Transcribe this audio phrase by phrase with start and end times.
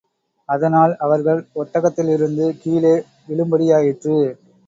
[0.49, 2.95] அதனால், அவர்கள் ஒட்டகத்திலிருந்து கீழே
[3.27, 4.17] விழும்படியாயிற்று.